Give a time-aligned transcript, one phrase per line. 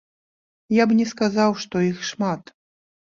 [0.81, 2.43] Я б не сказаў, што іх шмат.